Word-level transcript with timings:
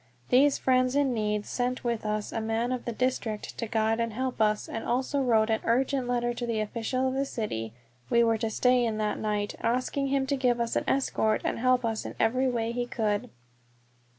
These 0.29 0.57
friends 0.57 0.95
in 0.95 1.13
need 1.13 1.45
sent 1.45 1.83
with 1.83 2.07
us 2.07 2.31
a 2.31 2.41
man 2.41 2.71
of 2.71 2.85
the 2.85 2.91
district 2.91 3.55
to 3.59 3.67
guide 3.67 3.99
and 3.99 4.13
help 4.13 4.41
us, 4.41 4.67
and 4.67 4.83
also 4.83 5.21
wrote 5.21 5.51
an 5.51 5.61
urgent 5.63 6.07
letter 6.07 6.33
to 6.33 6.47
the 6.47 6.59
official 6.59 7.07
of 7.07 7.13
the 7.13 7.23
city 7.23 7.73
we 8.09 8.23
were 8.23 8.39
to 8.39 8.49
stay 8.49 8.83
in 8.83 8.97
that 8.97 9.19
night, 9.19 9.53
asking 9.61 10.07
him 10.07 10.25
to 10.25 10.35
give 10.35 10.59
us 10.59 10.75
an 10.75 10.85
escort 10.87 11.43
and 11.45 11.59
help 11.59 11.85
us 11.85 12.03
in 12.03 12.15
every 12.19 12.47
way 12.47 12.71
he 12.71 12.87
could. 12.87 13.29